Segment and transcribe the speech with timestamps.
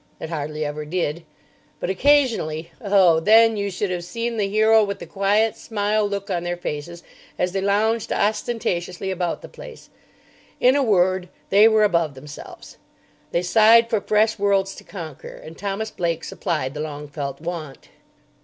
[0.19, 1.25] It hardly ever did.
[1.79, 2.71] But occasionally——!
[2.81, 6.57] Oh, then you should have seen the hero with the quiet smile look on their
[6.57, 7.03] faces
[7.37, 9.91] as they lounged ostentatiously about the place.
[10.59, 12.79] In a word, they were above themselves.
[13.29, 15.35] They sighed for fresh worlds to conquer.
[15.35, 17.89] And Thomas Blake supplied the long felt want.